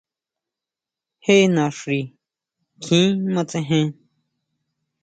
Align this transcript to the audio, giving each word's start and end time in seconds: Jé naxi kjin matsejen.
Jé 1.23 1.35
naxi 1.55 1.99
kjin 2.83 3.17
matsejen. 3.33 3.89